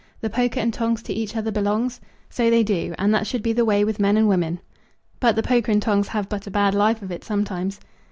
[0.21, 3.53] 'The poker and tongs to each other belongs.' So they do, and that should be
[3.53, 4.59] the way with men and women."
[5.19, 7.79] "But the poker and tongs have but a bad life of it sometimes."